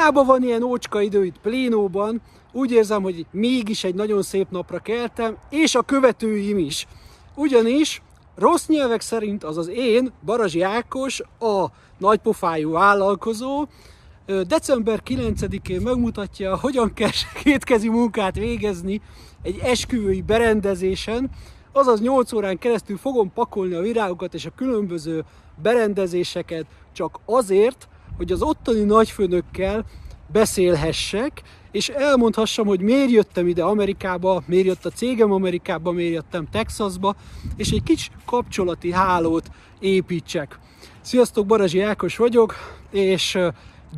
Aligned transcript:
hiába 0.00 0.24
van 0.24 0.42
ilyen 0.42 0.62
ócska 0.62 1.00
idő 1.00 1.24
itt 1.24 1.38
Plénóban, 1.38 2.20
úgy 2.52 2.72
érzem, 2.72 3.02
hogy 3.02 3.26
mégis 3.30 3.84
egy 3.84 3.94
nagyon 3.94 4.22
szép 4.22 4.50
napra 4.50 4.78
keltem, 4.78 5.36
és 5.50 5.74
a 5.74 5.82
követőim 5.82 6.58
is. 6.58 6.86
Ugyanis 7.34 8.02
rossz 8.36 8.66
nyelvek 8.66 9.00
szerint, 9.00 9.44
azaz 9.44 9.68
én, 9.68 10.12
Barazsi 10.24 10.62
Ákos, 10.62 11.20
a 11.38 11.66
nagypofájú 11.98 12.70
vállalkozó, 12.70 13.66
december 14.46 15.02
9-én 15.06 15.80
megmutatja, 15.80 16.56
hogyan 16.56 16.92
kell 16.94 17.10
kétkezi 17.42 17.88
munkát 17.88 18.34
végezni 18.34 19.00
egy 19.42 19.58
esküvői 19.62 20.22
berendezésen, 20.22 21.30
azaz 21.72 22.00
8 22.00 22.32
órán 22.32 22.58
keresztül 22.58 22.96
fogom 22.96 23.32
pakolni 23.32 23.74
a 23.74 23.80
virágokat 23.80 24.34
és 24.34 24.46
a 24.46 24.52
különböző 24.56 25.24
berendezéseket 25.62 26.66
csak 26.92 27.18
azért, 27.24 27.88
hogy 28.20 28.32
az 28.32 28.42
ottani 28.42 28.80
nagyfőnökkel 28.80 29.84
beszélhessek, 30.32 31.42
és 31.70 31.88
elmondhassam, 31.88 32.66
hogy 32.66 32.80
miért 32.80 33.10
jöttem 33.10 33.46
ide 33.46 33.62
Amerikába, 33.62 34.42
miért 34.46 34.66
jött 34.66 34.84
a 34.84 34.90
cégem 34.90 35.32
Amerikába, 35.32 35.90
miért 35.90 36.12
jöttem 36.12 36.48
Texasba, 36.50 37.14
és 37.56 37.70
egy 37.70 37.82
kis 37.82 38.10
kapcsolati 38.24 38.92
hálót 38.92 39.50
építsek. 39.78 40.58
Sziasztok, 41.00 41.46
Barazsi 41.46 41.80
Ákos 41.80 42.16
vagyok, 42.16 42.54
és 42.90 43.38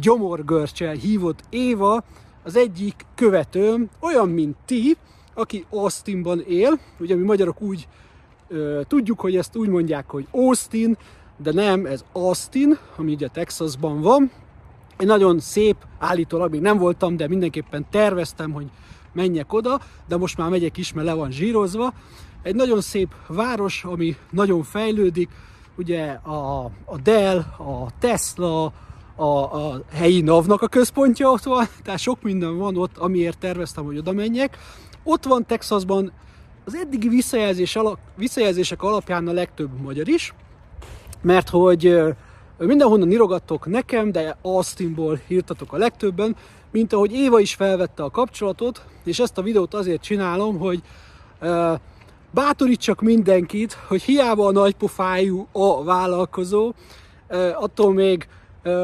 gyomorgörcsel 0.01 0.95
hívott 0.95 1.41
Éva, 1.51 2.05
az 2.43 2.57
egyik 2.57 3.07
követőm, 3.15 3.89
olyan, 4.01 4.29
mint 4.29 4.57
ti, 4.65 4.97
aki 5.35 5.65
Austinban 5.71 6.45
él, 6.49 6.81
ugye 6.99 7.15
mi 7.15 7.23
magyarok 7.23 7.61
úgy 7.61 7.89
ö, 8.49 8.81
tudjuk, 8.89 9.21
hogy 9.21 9.37
ezt 9.37 9.57
úgy 9.57 9.69
mondják, 9.69 10.11
hogy 10.11 10.27
Austin, 10.31 10.97
de 11.43 11.53
nem, 11.53 11.87
ez 11.87 12.05
Austin, 12.13 12.79
ami 12.97 13.13
ugye 13.13 13.29
Texasban 13.29 14.01
van. 14.01 14.31
Egy 14.97 15.07
nagyon 15.07 15.41
szép, 15.41 15.77
állítólag 15.99 16.51
még 16.51 16.61
nem 16.61 16.79
voltam, 16.79 17.17
de 17.17 17.29
mindenképpen 17.29 17.87
terveztem, 17.91 18.53
hogy 18.53 18.67
menjek 19.13 19.53
oda, 19.53 19.81
de 20.09 20.17
most 20.17 20.37
már 20.37 20.51
megyek 20.51 20.77
is, 20.77 20.93
mert 20.93 21.07
le 21.07 21.13
van 21.15 21.31
zsírozva. 21.31 21.93
Egy 22.43 22.55
nagyon 22.55 22.81
szép 22.81 23.09
város, 23.27 23.85
ami 23.85 24.17
nagyon 24.31 24.63
fejlődik, 24.63 25.31
ugye 25.77 26.05
a, 26.13 26.65
a 26.85 26.99
Dell, 27.03 27.39
a 27.59 27.87
Tesla, 27.99 28.73
a, 29.17 29.25
a 29.25 29.83
helyi 29.93 30.21
NAV-nak 30.21 30.63
a 30.63 30.69
központja 30.69 31.31
ott 31.31 31.43
van, 31.43 31.67
tehát 31.85 32.01
sok 32.01 32.23
minden 32.23 32.59
van 32.59 32.77
ott, 32.77 32.99
amiért 32.99 33.39
terveztem, 33.39 33.85
hogy 33.85 33.99
oda 33.99 34.13
menjek. 34.13 34.59
Ott 35.03 35.25
van 35.25 35.47
Texasban 35.47 36.13
az 36.65 36.75
eddigi 36.75 37.09
visszajelzés 37.09 37.77
alap, 37.77 37.99
visszajelzések 38.17 38.83
alapján 38.83 39.29
a 39.29 39.33
legtöbb 39.33 39.81
magyar 39.81 40.09
is, 40.09 40.35
mert 41.23 41.49
hogy 41.49 42.03
mindenhonnan 42.59 43.11
irogattok 43.11 43.67
nekem, 43.67 44.13
de 44.13 44.37
Austinból 44.43 45.21
írtatok 45.29 45.73
a 45.73 45.77
legtöbben, 45.77 46.37
mint 46.71 46.93
ahogy 46.93 47.13
Éva 47.13 47.41
is 47.41 47.55
felvette 47.55 48.03
a 48.03 48.11
kapcsolatot, 48.11 48.85
és 49.05 49.19
ezt 49.19 49.39
a 49.39 49.43
videót 49.43 49.75
azért 49.75 50.03
csinálom, 50.03 50.59
hogy 50.59 50.83
bátorítsak 52.31 53.01
mindenkit, 53.01 53.73
hogy 53.73 54.03
hiába 54.03 54.47
a 54.47 54.53
nagypofájú 54.53 55.47
a 55.53 55.85
vállalkozó, 55.85 56.73
attól 57.55 57.93
még, 57.93 58.27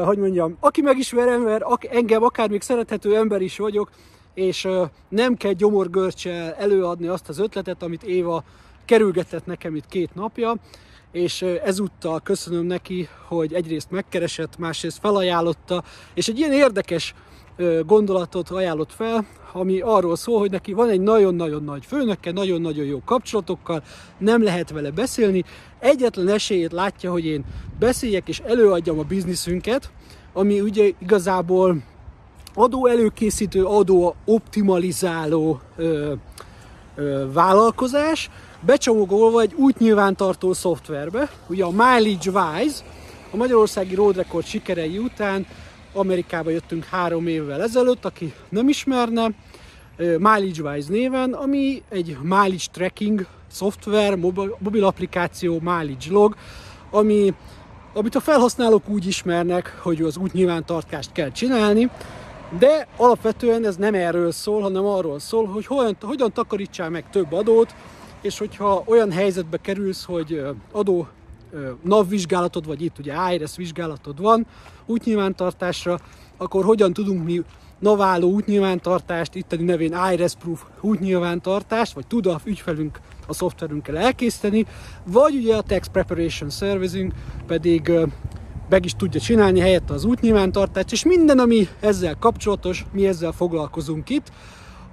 hogy 0.05 0.17
mondjam, 0.17 0.57
aki 0.59 0.81
megismer 0.81 1.27
ember, 1.27 1.61
ak- 1.63 1.93
engem 1.93 2.23
akár 2.23 2.49
még 2.49 2.61
szerethető 2.61 3.15
ember 3.15 3.41
is 3.41 3.57
vagyok, 3.57 3.89
és 4.33 4.67
nem 5.09 5.35
kell 5.35 5.51
gyomorgörcsel 5.51 6.53
előadni 6.53 7.07
azt 7.07 7.29
az 7.29 7.39
ötletet, 7.39 7.83
amit 7.83 8.03
Éva 8.03 8.43
kerülgetett 8.85 9.45
nekem 9.45 9.75
itt 9.75 9.87
két 9.87 10.15
napja, 10.15 10.55
és 11.11 11.41
ezúttal 11.41 12.19
köszönöm 12.19 12.65
neki, 12.65 13.07
hogy 13.27 13.53
egyrészt 13.53 13.91
megkeresett, 13.91 14.57
másrészt 14.57 14.99
felajánlotta, 14.99 15.83
és 16.13 16.27
egy 16.27 16.37
ilyen 16.37 16.51
érdekes 16.53 17.13
gondolatot 17.85 18.49
ajánlott 18.49 18.91
fel, 18.91 19.25
ami 19.53 19.79
arról 19.79 20.15
szól, 20.15 20.39
hogy 20.39 20.51
neki 20.51 20.73
van 20.73 20.89
egy 20.89 21.01
nagyon-nagyon 21.01 21.63
nagy 21.63 21.85
főnöke, 21.85 22.31
nagyon-nagyon 22.31 22.85
jó 22.85 23.01
kapcsolatokkal, 23.05 23.83
nem 24.17 24.43
lehet 24.43 24.69
vele 24.69 24.91
beszélni, 24.91 25.43
egyetlen 25.79 26.27
esélyét 26.27 26.71
látja, 26.71 27.11
hogy 27.11 27.25
én 27.25 27.45
beszéljek 27.79 28.27
és 28.27 28.39
előadjam 28.39 28.99
a 28.99 29.03
bizniszünket, 29.03 29.91
ami 30.33 30.61
ugye 30.61 30.91
igazából 30.99 31.83
adó 32.53 32.87
előkészítő, 32.87 33.65
adó 33.65 34.15
optimalizáló 34.25 35.59
ö, 35.75 36.13
vállalkozás, 37.33 38.29
becsomagolva 38.61 39.41
egy 39.41 39.53
útnyilvántartó 39.53 40.53
szoftverbe. 40.53 41.29
Ugye 41.47 41.63
a 41.63 41.71
Mileage 41.71 42.31
Wise, 42.31 42.83
a 43.31 43.35
Magyarországi 43.35 43.95
Road 43.95 44.15
Record 44.15 44.45
sikerei 44.45 44.97
után 44.97 45.45
Amerikába 45.93 46.49
jöttünk 46.49 46.83
három 46.83 47.27
évvel 47.27 47.61
ezelőtt, 47.61 48.05
aki 48.05 48.33
nem 48.49 48.69
ismerne, 48.69 49.31
Mileage 49.97 50.61
Wise 50.61 50.91
néven, 50.91 51.33
ami 51.33 51.83
egy 51.89 52.17
mileage 52.21 52.65
tracking 52.71 53.25
szoftver, 53.51 54.15
mobil 54.59 54.83
applikáció, 54.83 55.59
mileage 55.59 56.11
log, 56.11 56.35
ami, 56.91 57.33
amit 57.93 58.15
a 58.15 58.19
felhasználók 58.19 58.89
úgy 58.89 59.07
ismernek, 59.07 59.79
hogy 59.81 60.01
az 60.01 60.17
útnyilvántartást 60.17 61.11
kell 61.11 61.31
csinálni, 61.31 61.89
de 62.57 62.87
alapvetően 62.97 63.65
ez 63.65 63.75
nem 63.75 63.93
erről 63.93 64.31
szól, 64.31 64.61
hanem 64.61 64.85
arról 64.85 65.19
szól, 65.19 65.45
hogy 65.45 65.65
hogyan, 65.65 65.97
hogyan 66.01 66.33
takarítsál 66.33 66.89
meg 66.89 67.09
több 67.09 67.33
adót, 67.33 67.75
és 68.21 68.37
hogyha 68.37 68.83
olyan 68.85 69.11
helyzetbe 69.11 69.57
kerülsz, 69.57 70.03
hogy 70.05 70.41
adó 70.71 71.07
NAV 71.81 72.13
vagy 72.65 72.81
itt 72.81 72.99
ugye 72.99 73.13
IRS 73.33 73.55
vizsgálatod 73.55 74.21
van 74.21 74.45
útnyilvántartásra, 74.85 75.99
akkor 76.37 76.63
hogyan 76.63 76.93
tudunk 76.93 77.23
mi 77.23 77.41
naváló 77.79 78.29
útnyilvántartást, 78.29 79.35
itteni 79.35 79.63
nevén 79.63 79.95
IRS 80.11 80.33
Proof 80.35 80.63
útnyilvántartást, 80.81 81.93
vagy 81.93 82.07
tud 82.07 82.25
a 82.25 82.39
ügyfelünk 82.43 82.99
a 83.27 83.33
szoftverünkkel 83.33 83.97
elkészíteni, 83.97 84.65
vagy 85.03 85.35
ugye 85.35 85.55
a 85.55 85.61
Tax 85.61 85.87
Preparation 85.87 86.49
Servicing 86.49 87.11
pedig 87.47 87.91
meg 88.69 88.85
is 88.85 88.95
tudja 88.95 89.19
csinálni 89.19 89.59
helyette 89.59 89.93
az 89.93 90.05
útnyilvántartást, 90.05 90.91
és 90.91 91.05
minden, 91.05 91.39
ami 91.39 91.67
ezzel 91.79 92.15
kapcsolatos, 92.19 92.85
mi 92.91 93.07
ezzel 93.07 93.31
foglalkozunk 93.31 94.09
itt, 94.09 94.31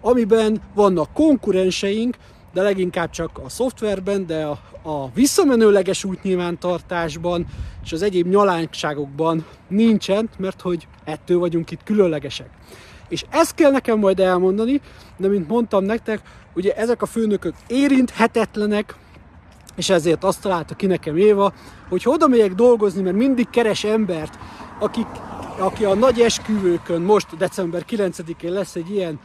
amiben 0.01 0.61
vannak 0.75 1.13
konkurenseink, 1.13 2.17
de 2.53 2.63
leginkább 2.63 3.11
csak 3.11 3.39
a 3.45 3.49
szoftverben, 3.49 4.27
de 4.27 4.45
a, 4.45 4.59
a 4.83 5.11
visszamenőleges 5.15 6.05
útnyilvántartásban 6.05 7.47
és 7.85 7.93
az 7.93 8.03
egyéb 8.03 8.27
nyalánkságokban 8.27 9.45
nincsen, 9.69 10.29
mert 10.39 10.61
hogy 10.61 10.87
ettől 11.05 11.39
vagyunk 11.39 11.71
itt 11.71 11.83
különlegesek. 11.83 12.51
És 13.09 13.25
ezt 13.31 13.55
kell 13.55 13.71
nekem 13.71 13.99
majd 13.99 14.21
elmondani, 14.21 14.81
de 15.17 15.29
mint 15.29 15.49
mondtam 15.49 15.85
nektek, 15.85 16.21
ugye 16.55 16.75
ezek 16.75 17.03
a 17.03 17.07
főnökök 17.07 17.55
érinthetetlenek, 17.67 18.95
és 19.77 19.91
ezért 19.91 20.25
azt 20.25 20.41
találta 20.41 20.75
ki 20.75 20.87
nekem 20.87 21.17
Éva, 21.17 21.53
hogy 21.89 22.03
ha 22.03 22.11
oda 22.11 22.29
megyek 22.29 22.55
dolgozni, 22.55 23.03
mert 23.03 23.17
mindig 23.17 23.51
keres 23.51 23.85
embert, 23.85 24.39
akik, 24.79 25.07
aki 25.59 25.85
a 25.85 25.95
nagy 25.95 26.21
esküvőkön, 26.21 27.01
most 27.01 27.37
december 27.37 27.85
9-én 27.89 28.53
lesz 28.53 28.75
egy 28.75 28.91
ilyen, 28.91 29.21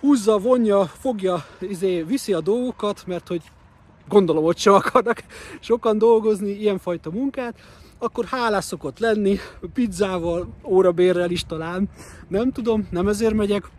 húzza, 0.00 0.38
vonja, 0.38 0.84
fogja, 0.84 1.44
izé, 1.60 2.02
viszi 2.02 2.32
a 2.32 2.40
dolgokat, 2.40 3.02
mert 3.06 3.28
hogy 3.28 3.42
gondolom, 4.08 4.44
hogy 4.44 4.58
sem 4.58 4.72
akarnak 4.72 5.22
sokan 5.60 5.98
dolgozni 5.98 6.50
ilyenfajta 6.50 7.10
munkát, 7.10 7.54
akkor 7.98 8.24
hálás 8.24 8.64
szokott 8.64 8.98
lenni, 8.98 9.38
pizzával, 9.74 10.48
órabérrel 10.64 11.30
is 11.30 11.44
talán, 11.44 11.88
nem 12.28 12.52
tudom, 12.52 12.88
nem 12.90 13.08
ezért 13.08 13.34
megyek, 13.34 13.70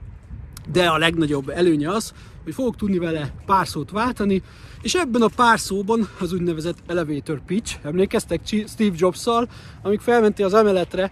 de 0.71 0.87
a 0.87 0.97
legnagyobb 0.97 1.49
előnye 1.49 1.89
az, 1.89 2.13
hogy 2.43 2.53
fogok 2.53 2.75
tudni 2.75 2.97
vele 2.97 3.33
pár 3.45 3.67
szót 3.67 3.91
váltani, 3.91 4.41
és 4.81 4.95
ebben 4.95 5.21
a 5.21 5.29
pár 5.35 5.59
szóban 5.59 6.09
az 6.19 6.33
úgynevezett 6.33 6.77
elevator 6.87 7.41
pitch, 7.45 7.77
emlékeztek 7.83 8.41
Steve 8.45 8.95
Jobs-szal, 8.95 9.47
amíg 9.81 9.99
felmentél 9.99 10.45
az 10.45 10.53
emeletre, 10.53 11.11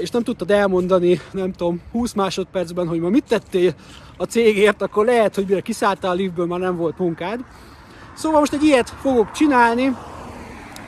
és 0.00 0.10
nem 0.10 0.22
tudtad 0.22 0.50
elmondani, 0.50 1.20
nem 1.32 1.52
tudom, 1.52 1.80
20 1.92 2.12
másodpercben, 2.12 2.88
hogy 2.88 3.00
ma 3.00 3.08
mit 3.08 3.24
tettél 3.28 3.74
a 4.16 4.24
cégért, 4.24 4.82
akkor 4.82 5.04
lehet, 5.04 5.34
hogy 5.34 5.44
mire 5.48 5.60
kiszálltál 5.60 6.10
a 6.10 6.14
liftből, 6.14 6.46
már 6.46 6.58
nem 6.58 6.76
volt 6.76 6.98
munkád. 6.98 7.40
Szóval 8.14 8.40
most 8.40 8.52
egy 8.52 8.62
ilyet 8.62 8.90
fogok 8.90 9.30
csinálni, 9.30 9.96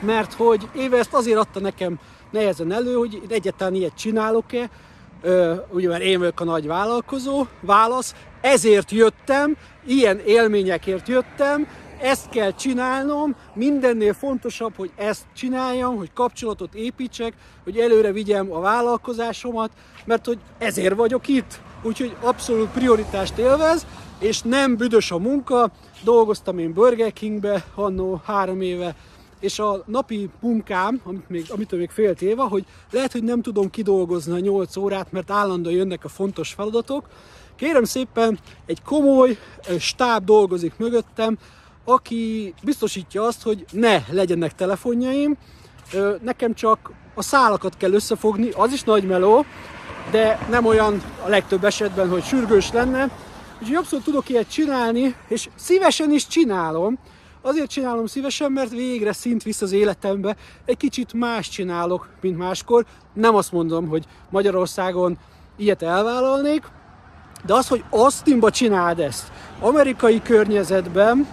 mert 0.01 0.33
hogy 0.33 0.67
éve 0.75 0.97
ezt 0.97 1.13
azért 1.13 1.37
adta 1.37 1.59
nekem 1.59 1.99
nehezen 2.31 2.71
elő, 2.71 2.93
hogy 2.93 3.21
egyáltalán 3.29 3.73
ilyet 3.73 3.97
csinálok-e, 3.97 4.69
ugye 5.69 5.87
mert 5.87 6.01
én 6.01 6.19
vagyok 6.19 6.39
a 6.39 6.43
nagy 6.43 6.67
vállalkozó, 6.67 7.45
válasz, 7.59 8.15
ezért 8.41 8.91
jöttem, 8.91 9.57
ilyen 9.85 10.19
élményekért 10.19 11.07
jöttem, 11.07 11.67
ezt 12.01 12.29
kell 12.29 12.53
csinálnom, 12.53 13.35
mindennél 13.53 14.13
fontosabb, 14.13 14.73
hogy 14.75 14.91
ezt 14.95 15.25
csináljam, 15.35 15.95
hogy 15.97 16.13
kapcsolatot 16.13 16.73
építsek, 16.73 17.33
hogy 17.63 17.77
előre 17.77 18.11
vigyem 18.11 18.51
a 18.51 18.59
vállalkozásomat, 18.59 19.71
mert 20.05 20.25
hogy 20.25 20.39
ezért 20.57 20.95
vagyok 20.95 21.27
itt. 21.27 21.59
Úgyhogy 21.83 22.15
abszolút 22.21 22.69
prioritást 22.69 23.37
élvez, 23.37 23.85
és 24.19 24.41
nem 24.41 24.77
büdös 24.77 25.11
a 25.11 25.17
munka. 25.17 25.71
Dolgoztam 26.03 26.59
én 26.59 26.73
Burger 26.73 27.13
Kingbe 27.13 27.65
annó 27.75 28.21
három 28.25 28.61
éve, 28.61 28.95
és 29.41 29.59
a 29.59 29.83
napi 29.85 30.29
munkám, 30.39 31.01
amit 31.03 31.29
még, 31.29 31.45
amitől 31.49 31.79
még 31.79 31.89
félt 31.89 32.21
éve, 32.21 32.43
hogy 32.43 32.65
lehet, 32.91 33.11
hogy 33.11 33.23
nem 33.23 33.41
tudom 33.41 33.69
kidolgozni 33.69 34.33
a 34.33 34.39
8 34.39 34.75
órát, 34.75 35.11
mert 35.11 35.31
állandóan 35.31 35.75
jönnek 35.75 36.03
a 36.05 36.09
fontos 36.09 36.53
feladatok. 36.53 37.07
Kérem 37.55 37.83
szépen, 37.83 38.39
egy 38.65 38.81
komoly 38.81 39.37
stáb 39.79 40.25
dolgozik 40.25 40.73
mögöttem, 40.77 41.37
aki 41.85 42.53
biztosítja 42.63 43.23
azt, 43.23 43.43
hogy 43.43 43.65
ne 43.71 44.03
legyenek 44.09 44.55
telefonjaim, 44.55 45.37
nekem 46.21 46.53
csak 46.53 46.91
a 47.15 47.21
szálakat 47.21 47.77
kell 47.77 47.93
összefogni, 47.93 48.49
az 48.49 48.73
is 48.73 48.83
nagy 48.83 49.03
meló, 49.03 49.45
de 50.11 50.47
nem 50.49 50.65
olyan 50.65 51.01
a 51.25 51.27
legtöbb 51.27 51.63
esetben, 51.63 52.09
hogy 52.09 52.23
sürgős 52.23 52.71
lenne. 52.71 53.09
Úgyhogy 53.61 53.75
abszolút 53.75 54.05
tudok 54.05 54.29
ilyet 54.29 54.51
csinálni, 54.51 55.15
és 55.27 55.49
szívesen 55.55 56.11
is 56.11 56.27
csinálom. 56.27 56.97
Azért 57.41 57.69
csinálom 57.69 58.05
szívesen, 58.05 58.51
mert 58.51 58.69
végre 58.69 59.13
szint 59.13 59.43
visz 59.43 59.61
az 59.61 59.71
életembe. 59.71 60.35
Egy 60.65 60.77
kicsit 60.77 61.13
más 61.13 61.49
csinálok, 61.49 62.09
mint 62.21 62.37
máskor. 62.37 62.85
Nem 63.13 63.35
azt 63.35 63.51
mondom, 63.51 63.87
hogy 63.87 64.05
Magyarországon 64.29 65.17
ilyet 65.57 65.81
elvállalnék, 65.81 66.63
de 67.45 67.53
az, 67.53 67.67
hogy 67.67 67.83
Austinba 67.89 68.51
csináld 68.51 68.99
ezt, 68.99 69.31
amerikai 69.59 70.21
környezetben, 70.21 71.27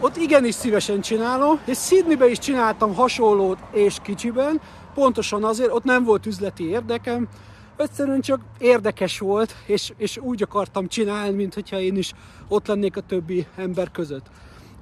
ott 0.00 0.16
igenis 0.16 0.54
szívesen 0.54 1.00
csinálom, 1.00 1.60
és 1.64 1.78
Sydneybe 1.78 2.28
is 2.28 2.38
csináltam 2.38 2.94
hasonlót 2.94 3.58
és 3.72 3.96
kicsiben, 4.02 4.60
pontosan 4.94 5.44
azért, 5.44 5.72
ott 5.72 5.84
nem 5.84 6.04
volt 6.04 6.26
üzleti 6.26 6.68
érdekem, 6.68 7.28
egyszerűen 7.76 8.20
csak 8.20 8.40
érdekes 8.58 9.18
volt, 9.18 9.54
és, 9.66 9.92
és 9.96 10.16
úgy 10.16 10.42
akartam 10.42 10.88
csinálni, 10.88 11.36
mint 11.36 11.54
hogyha 11.54 11.78
én 11.78 11.96
is 11.96 12.12
ott 12.48 12.66
lennék 12.66 12.96
a 12.96 13.00
többi 13.00 13.46
ember 13.56 13.90
között. 13.90 14.26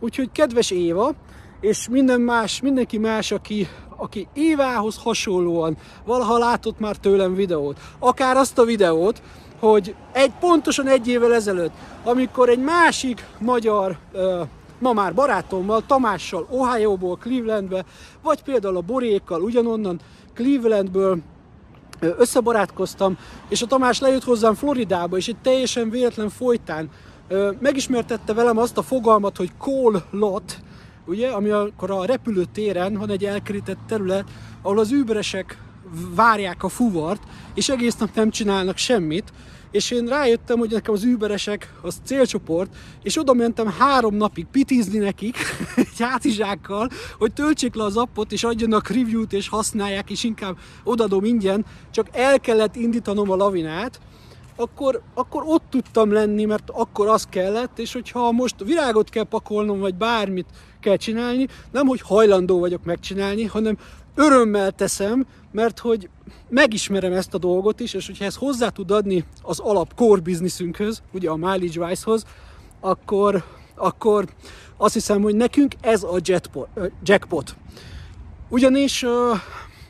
Úgyhogy 0.01 0.33
kedves 0.33 0.71
Éva, 0.71 1.15
és 1.61 1.89
minden 1.89 2.21
más, 2.21 2.61
mindenki 2.61 2.99
más, 2.99 3.31
aki, 3.33 3.69
aki 3.97 4.29
Évához 4.33 4.99
hasonlóan 5.03 5.77
valaha 6.05 6.39
látott 6.39 6.79
már 6.79 6.97
tőlem 6.97 7.35
videót, 7.35 7.79
akár 7.99 8.37
azt 8.37 8.59
a 8.59 8.65
videót, 8.65 9.23
hogy 9.59 9.95
egy 10.13 10.33
pontosan 10.41 10.87
egy 10.87 11.09
évvel 11.09 11.35
ezelőtt, 11.35 11.73
amikor 12.05 12.49
egy 12.49 12.59
másik 12.59 13.25
magyar 13.39 13.99
ma 14.79 14.93
már 14.93 15.15
barátommal, 15.15 15.83
Tamással, 15.87 16.47
Ohio-ból, 16.51 17.17
Clevelandbe, 17.17 17.85
vagy 18.23 18.43
például 18.43 18.77
a 18.77 18.81
Borékkal, 18.81 19.43
ugyanonnan 19.43 20.01
Clevelandből 20.35 21.19
összebarátkoztam, 22.01 23.19
és 23.49 23.63
a 23.63 23.67
Tamás 23.67 24.01
lejött 24.01 24.25
hozzám 24.25 24.55
Floridába, 24.55 25.17
és 25.17 25.29
egy 25.29 25.37
teljesen 25.43 25.91
véletlen 25.91 26.29
folytán 26.29 26.91
megismertette 27.59 28.33
velem 28.33 28.59
azt 28.59 28.79
a 28.79 28.83
fogalmat, 28.83 29.37
hogy 29.37 29.51
call 29.59 30.03
lot, 30.11 30.59
ugye, 31.07 31.29
ami 31.29 31.51
akkor 31.51 31.91
a 31.91 32.05
repülőtéren 32.05 32.95
van 32.95 33.11
egy 33.11 33.25
elkerített 33.25 33.79
terület, 33.87 34.25
ahol 34.63 34.79
az 34.79 34.93
überesek 34.93 35.59
várják 36.15 36.63
a 36.63 36.69
fuvart, 36.69 37.23
és 37.55 37.69
egész 37.69 37.97
nap 37.97 38.15
nem 38.15 38.31
csinálnak 38.31 38.77
semmit, 38.77 39.33
és 39.71 39.91
én 39.91 40.07
rájöttem, 40.07 40.59
hogy 40.59 40.71
nekem 40.71 40.95
az 40.95 41.05
überesek 41.05 41.73
az 41.83 41.97
célcsoport, 42.05 42.75
és 43.03 43.19
oda 43.19 43.33
mentem 43.33 43.75
három 43.79 44.15
napig 44.15 44.47
pitizni 44.47 44.99
nekik 44.99 45.37
egy 45.77 45.99
hátizsákkal, 45.99 46.91
hogy 47.19 47.33
töltsék 47.33 47.75
le 47.75 47.85
az 47.85 47.97
appot, 47.97 48.33
és 48.33 48.45
adjanak 48.45 48.89
review-t, 48.89 49.33
és 49.33 49.49
használják, 49.49 50.11
és 50.11 50.25
inkább 50.25 50.59
odadom 50.85 51.25
ingyen, 51.25 51.65
csak 51.91 52.07
el 52.13 52.41
kellett 52.41 52.77
indítanom 52.77 53.31
a 53.31 53.37
lavinát, 53.37 54.01
akkor, 54.57 55.03
akkor 55.15 55.43
ott 55.47 55.63
tudtam 55.71 56.13
lenni, 56.13 56.45
mert 56.45 56.71
akkor 56.71 57.09
az 57.09 57.27
kellett, 57.31 57.79
és 57.79 57.93
hogyha 57.93 58.33
most 58.33 58.55
virágot 58.65 59.09
kell 59.09 59.25
pakolnom, 59.25 59.79
vagy 59.79 59.95
bármit 59.95 60.47
kell 60.81 60.97
csinálni, 60.97 61.47
nem 61.73 61.87
hogy 61.87 62.01
hajlandó 62.01 62.59
vagyok 62.59 62.85
megcsinálni, 62.85 63.45
hanem 63.45 63.79
örömmel 64.15 64.73
teszem, 64.73 65.27
mert 65.53 65.79
hogy 65.79 66.09
megismerem 66.49 67.13
ezt 67.13 67.35
a 67.35 67.39
dolgot 67.39 67.81
is, 67.81 67.95
és 67.95 68.07
hogyha 68.07 68.25
ez 68.25 68.37
hozzá 68.37 68.69
tud 68.69 68.91
adni 68.91 69.25
az 69.43 69.59
alap 69.59 69.95
core 69.95 70.21
businessünkhöz, 70.21 71.03
ugye 71.13 71.31
a 71.31 71.37
Mileage 71.37 71.87
Vice-hoz, 71.87 72.25
akkor, 72.81 73.45
akkor 73.75 74.29
azt 74.77 74.95
hiszem, 74.95 75.23
hogy 75.23 75.35
nekünk 75.35 75.75
ez 75.81 76.03
a 76.03 76.19
jackpot. 77.03 77.57
Ugyanis 78.49 79.05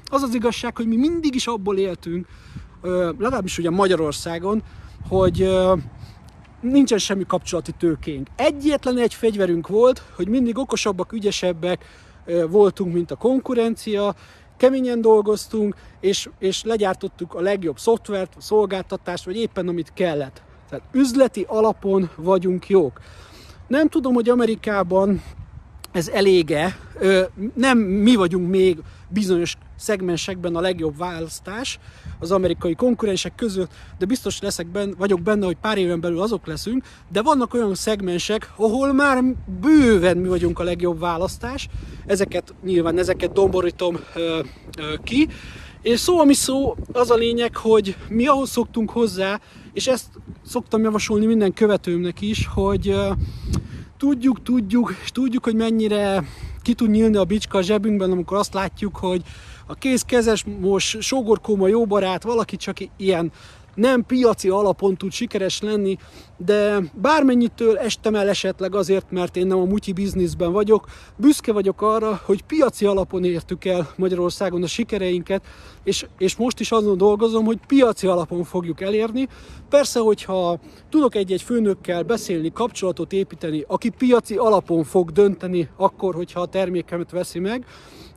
az 0.04 0.22
az 0.22 0.34
igazság, 0.34 0.76
hogy 0.76 0.86
mi 0.86 0.96
mindig 0.96 1.34
is 1.34 1.46
abból 1.46 1.78
éltünk, 1.78 2.26
legalábbis 3.18 3.58
ugye 3.58 3.70
Magyarországon, 3.70 4.62
hogy 5.08 5.50
nincsen 6.60 6.98
semmi 6.98 7.26
kapcsolati 7.26 7.72
tőkénk. 7.72 8.28
Egyetlen 8.36 8.98
egy 8.98 9.14
fegyverünk 9.14 9.68
volt, 9.68 10.02
hogy 10.16 10.28
mindig 10.28 10.58
okosabbak, 10.58 11.12
ügyesebbek 11.12 11.84
voltunk, 12.48 12.92
mint 12.94 13.10
a 13.10 13.16
konkurencia, 13.16 14.14
keményen 14.56 15.00
dolgoztunk, 15.00 15.74
és, 16.00 16.28
és 16.38 16.62
legyártottuk 16.62 17.34
a 17.34 17.40
legjobb 17.40 17.78
szoftvert, 17.78 18.34
a 18.36 18.40
szolgáltatást, 18.40 19.24
vagy 19.24 19.36
éppen 19.36 19.68
amit 19.68 19.92
kellett. 19.94 20.42
Tehát 20.68 20.84
üzleti 20.92 21.44
alapon 21.48 22.10
vagyunk 22.16 22.68
jók. 22.68 23.00
Nem 23.66 23.88
tudom, 23.88 24.14
hogy 24.14 24.28
Amerikában 24.28 25.22
ez 25.96 26.08
elége, 26.08 26.78
nem 27.54 27.78
mi 27.78 28.14
vagyunk 28.14 28.48
még 28.48 28.78
bizonyos 29.08 29.56
szegmensekben 29.76 30.56
a 30.56 30.60
legjobb 30.60 30.96
választás 30.96 31.78
az 32.19 32.31
amerikai 32.31 32.75
konkurensek 32.75 33.34
között, 33.34 33.70
de 33.98 34.06
biztos 34.06 34.40
leszek 34.40 34.66
benne, 34.66 34.93
vagyok 34.98 35.20
benne, 35.20 35.46
hogy 35.46 35.56
pár 35.60 35.78
éven 35.78 36.00
belül 36.00 36.20
azok 36.20 36.46
leszünk, 36.46 36.84
de 37.12 37.22
vannak 37.22 37.54
olyan 37.54 37.75
szegmensek, 37.75 38.52
ahol 38.56 38.93
már 38.93 39.25
bőven 39.60 40.16
mi 40.16 40.28
vagyunk 40.28 40.58
a 40.58 40.62
legjobb 40.62 41.00
választás, 41.00 41.69
ezeket 42.06 42.54
nyilván, 42.64 42.98
ezeket 42.98 43.32
domborítom 43.32 43.98
ö, 44.14 44.40
ö, 44.78 44.94
ki, 45.04 45.28
és 45.82 46.00
szó, 46.00 46.19
ami 46.19 46.34
szó, 46.34 46.76
az 46.93 47.10
a 47.10 47.14
lényeg, 47.14 47.56
hogy 47.56 47.96
mi 48.08 48.26
ahhoz 48.26 48.50
szoktunk 48.50 48.90
hozzá, 48.90 49.40
és 49.72 49.87
ezt 49.87 50.06
szoktam 50.46 50.82
javasolni 50.82 51.26
minden 51.26 51.52
követőmnek 51.52 52.20
is, 52.20 52.46
hogy 52.54 52.88
ö, 52.88 53.10
tudjuk, 53.96 54.43
tudjuk, 54.43 54.94
és 55.02 55.10
tudjuk, 55.10 55.44
hogy 55.44 55.54
mennyire 55.54 56.25
ki 56.62 56.75
tud 56.75 56.90
nyílni 56.90 57.16
a 57.16 57.25
bicska 57.25 57.58
a 57.58 57.62
zsebünkben, 57.62 58.10
amikor 58.10 58.37
azt 58.37 58.54
látjuk, 58.54 58.96
hogy 58.96 59.22
a 59.66 59.75
kézkezes, 59.75 60.44
most 60.60 61.00
sógorkóma 61.00 61.69
jó 61.69 61.87
barát, 61.87 62.22
valaki 62.22 62.56
csak 62.56 62.76
ilyen 62.96 63.32
nem 63.76 64.05
piaci 64.06 64.49
alapon 64.49 64.96
tud 64.96 65.12
sikeres 65.12 65.61
lenni, 65.61 65.96
de 66.37 66.78
bármennyitől 66.94 67.78
estem 67.78 68.14
el 68.14 68.28
esetleg 68.28 68.75
azért, 68.75 69.11
mert 69.11 69.37
én 69.37 69.46
nem 69.46 69.58
a 69.58 69.64
mutyi 69.64 69.93
bizniszben 69.93 70.52
vagyok, 70.52 70.87
büszke 71.17 71.52
vagyok 71.52 71.82
arra, 71.82 72.20
hogy 72.25 72.43
piaci 72.43 72.87
alapon 72.87 73.25
értük 73.25 73.64
el 73.64 73.93
Magyarországon 73.96 74.62
a 74.62 74.67
sikereinket, 74.67 75.44
és, 75.84 76.06
és 76.19 76.37
most 76.37 76.61
is 76.61 76.70
azon 76.70 76.96
dolgozom, 76.96 77.44
hogy 77.44 77.58
piaci 77.67 78.06
alapon 78.06 78.44
fogjuk 78.44 78.81
elérni. 78.81 79.28
Persze, 79.69 80.00
hogyha 80.00 80.58
tudok 80.90 81.15
egy-egy 81.15 81.43
főnökkel 81.43 82.03
beszélni, 82.03 82.53
kapcsolatot 82.53 83.12
építeni, 83.12 83.65
aki 83.67 83.89
piaci 83.89 84.36
alapon 84.36 84.84
fog 84.84 85.10
dönteni 85.10 85.69
akkor, 85.77 86.15
hogyha 86.15 86.41
a 86.41 86.46
termékemet 86.46 87.10
veszi 87.10 87.39
meg, 87.39 87.67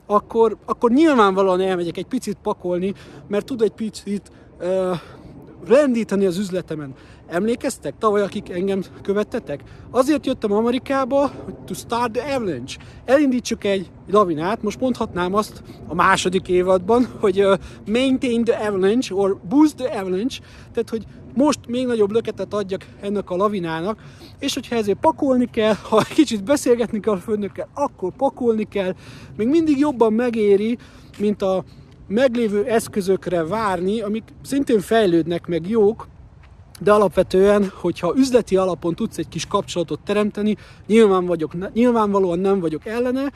akkor, 0.06 0.56
akkor 0.64 0.90
nyilvánvalóan 0.90 1.60
elmegyek 1.60 1.96
egy 1.96 2.06
picit 2.06 2.36
pakolni, 2.42 2.94
mert 3.28 3.46
tud 3.46 3.62
egy 3.62 3.70
picit 3.70 4.30
rendíteni 5.66 6.26
az 6.26 6.38
üzletemen. 6.38 6.94
Emlékeztek 7.26 7.94
tavaly, 7.98 8.22
akik 8.22 8.50
engem 8.50 8.82
követtetek? 9.02 9.60
Azért 9.90 10.26
jöttem 10.26 10.52
Amerikába, 10.52 11.30
hogy 11.44 11.54
to 11.54 11.74
start 11.74 12.12
the 12.12 12.34
avalanche. 12.34 12.80
Elindítsuk 13.04 13.64
egy 13.64 13.90
lavinát, 14.10 14.62
most 14.62 14.80
mondhatnám 14.80 15.34
azt 15.34 15.62
a 15.88 15.94
második 15.94 16.48
évadban, 16.48 17.06
hogy 17.20 17.44
uh, 17.44 17.58
maintain 17.86 18.44
the 18.44 18.66
avalanche, 18.68 19.14
or 19.14 19.40
boost 19.48 19.76
the 19.76 19.98
avalanche, 19.98 20.38
tehát 20.72 20.90
hogy 20.90 21.04
most 21.34 21.58
még 21.68 21.86
nagyobb 21.86 22.10
löketet 22.10 22.54
adjak 22.54 22.86
ennek 23.00 23.30
a 23.30 23.36
lavinának, 23.36 23.98
és 24.38 24.54
hogyha 24.54 24.76
ezért 24.76 24.98
pakolni 25.00 25.50
kell, 25.50 25.74
ha 25.88 26.02
kicsit 26.14 26.44
beszélgetni 26.44 27.00
kell 27.00 27.14
a 27.14 27.18
főnökkel, 27.18 27.68
akkor 27.74 28.12
pakolni 28.16 28.64
kell, 28.68 28.94
még 29.36 29.48
mindig 29.48 29.78
jobban 29.78 30.12
megéri, 30.12 30.78
mint 31.18 31.42
a 31.42 31.64
meglévő 32.10 32.64
eszközökre 32.64 33.44
várni, 33.44 34.00
amik 34.00 34.22
szintén 34.42 34.80
fejlődnek 34.80 35.46
meg 35.46 35.68
jók, 35.68 36.08
de 36.80 36.92
alapvetően, 36.92 37.72
hogyha 37.74 38.14
üzleti 38.16 38.56
alapon 38.56 38.94
tudsz 38.94 39.18
egy 39.18 39.28
kis 39.28 39.46
kapcsolatot 39.46 40.00
teremteni, 40.04 40.56
nyilván 40.86 41.26
vagyok, 41.26 41.72
nyilvánvalóan 41.72 42.38
nem 42.38 42.60
vagyok 42.60 42.86
ellene, 42.86 43.32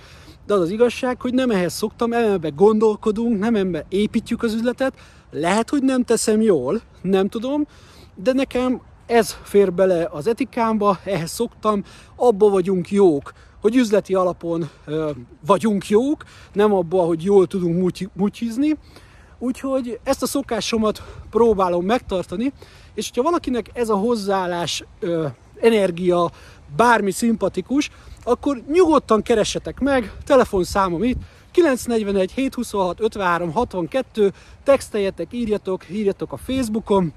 de 0.46 0.54
az 0.54 0.60
az 0.60 0.70
igazság, 0.70 1.20
hogy 1.20 1.34
nem 1.34 1.50
ehhez 1.50 1.72
szoktam, 1.72 2.12
ebben 2.12 2.52
gondolkodunk, 2.56 3.38
nem 3.38 3.54
ebben 3.54 3.84
építjük 3.88 4.42
az 4.42 4.54
üzletet, 4.54 4.94
lehet, 5.30 5.70
hogy 5.70 5.82
nem 5.82 6.02
teszem 6.02 6.40
jól, 6.40 6.80
nem 7.02 7.28
tudom, 7.28 7.66
de 8.14 8.32
nekem 8.32 8.80
ez 9.06 9.36
fér 9.42 9.72
bele 9.72 10.08
az 10.10 10.26
etikámba, 10.26 10.98
ehhez 11.04 11.30
szoktam, 11.30 11.82
abba 12.16 12.48
vagyunk 12.48 12.90
jók, 12.90 13.32
hogy 13.64 13.76
üzleti 13.76 14.14
alapon 14.14 14.70
vagyunk 15.46 15.88
jók, 15.88 16.24
nem 16.52 16.72
abban, 16.72 17.06
hogy 17.06 17.22
jól 17.22 17.46
tudunk 17.46 17.80
muty- 17.80 18.10
mutyizni. 18.12 18.76
Úgyhogy 19.38 19.98
ezt 20.02 20.22
a 20.22 20.26
szokásomat 20.26 21.02
próbálom 21.30 21.84
megtartani, 21.84 22.52
és 22.94 23.08
hogyha 23.08 23.22
valakinek 23.22 23.70
ez 23.72 23.88
a 23.88 23.94
hozzáállás, 23.96 24.84
energia, 25.60 26.30
bármi 26.76 27.10
szimpatikus, 27.10 27.90
akkor 28.24 28.62
nyugodtan 28.72 29.22
keressetek 29.22 29.80
meg, 29.80 30.12
telefonszámom 30.24 31.02
itt, 31.02 31.18
941 31.50 32.32
726 32.32 33.00
53 33.00 33.52
62, 33.52 34.32
texteljetek, 34.64 35.32
írjatok, 35.32 35.90
írjatok 35.90 36.32
a 36.32 36.36
Facebookon, 36.36 37.12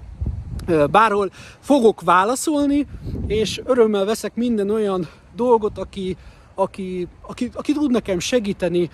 bárhol 0.90 1.30
fogok 1.60 2.00
válaszolni, 2.00 2.86
és 3.26 3.60
örömmel 3.64 4.04
veszek 4.04 4.34
minden 4.34 4.70
olyan 4.70 5.08
dolgot, 5.36 5.78
aki, 5.78 6.16
aki, 6.58 7.08
aki, 7.20 7.50
aki 7.54 7.72
tud 7.72 7.90
nekem 7.90 8.18
segíteni 8.18 8.90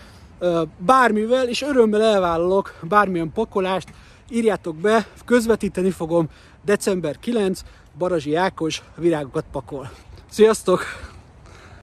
bármivel, 0.79 1.49
és 1.49 1.63
örömmel 1.63 2.03
elvállalok 2.03 2.75
bármilyen 2.83 3.33
pakolást, 3.33 3.89
írjátok 4.31 4.77
be, 4.77 5.07
közvetíteni 5.25 5.91
fogom 5.91 6.29
december 6.65 7.19
9, 7.19 7.61
Barazsi 7.99 8.35
Ákos 8.35 8.83
virágokat 8.97 9.45
pakol. 9.53 9.91
Sziasztok! 10.31 11.13